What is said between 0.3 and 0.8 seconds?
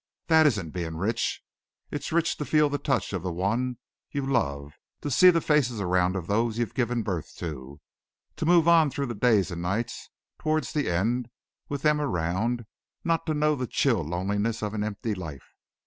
isn't